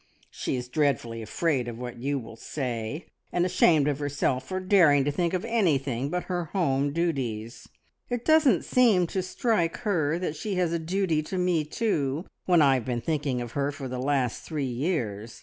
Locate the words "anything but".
5.45-6.23